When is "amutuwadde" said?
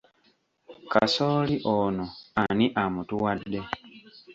2.83-3.59